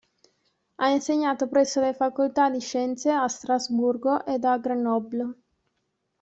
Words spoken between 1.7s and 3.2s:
le facoltà di scienze